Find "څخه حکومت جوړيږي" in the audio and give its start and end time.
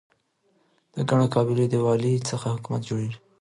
2.29-3.17